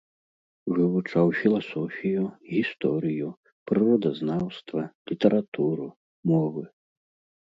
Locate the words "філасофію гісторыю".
1.39-3.27